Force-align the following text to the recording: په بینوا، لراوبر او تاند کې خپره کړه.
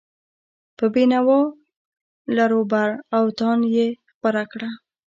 په 0.77 0.85
بینوا، 0.93 1.41
لراوبر 2.35 2.89
او 3.17 3.23
تاند 3.39 3.63
کې 3.73 3.87
خپره 4.11 4.41
کړه. 4.51 4.69